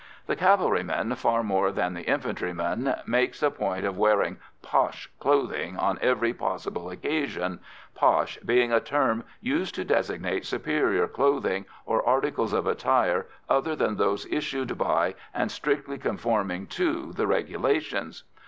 The 0.25 0.35
cavalryman, 0.35 1.13
far 1.13 1.43
more 1.43 1.71
than 1.71 1.93
the 1.93 2.07
infantryman, 2.09 2.95
makes 3.05 3.43
a 3.43 3.51
point 3.51 3.85
of 3.85 3.99
wearing 3.99 4.37
"posh" 4.63 5.11
clothing 5.19 5.77
on 5.77 5.99
every 6.01 6.33
possible 6.33 6.89
occasion 6.89 7.59
"posh" 7.93 8.39
being 8.43 8.71
a 8.73 8.79
term 8.79 9.23
used 9.41 9.75
to 9.75 9.85
designate 9.85 10.43
superior 10.47 11.07
clothing, 11.07 11.65
or 11.85 12.03
articles 12.03 12.51
of 12.51 12.65
attire 12.65 13.27
other 13.47 13.75
than 13.75 13.97
those 13.97 14.25
issued 14.31 14.75
by 14.75 15.13
and 15.35 15.51
strictly 15.51 15.99
conforming 15.99 16.65
to 16.65 17.13
the 17.13 17.27
regulations. 17.27 18.23